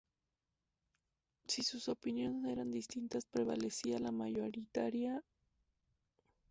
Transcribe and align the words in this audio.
Si 1.45 1.61
sus 1.61 1.87
opiniones 1.87 2.51
eran 2.51 2.71
distintas, 2.71 3.27
prevalecía 3.27 3.99
la 3.99 4.11
mayoritaria. 4.11 5.23